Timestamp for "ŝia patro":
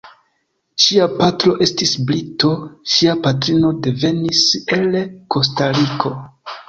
0.83-1.51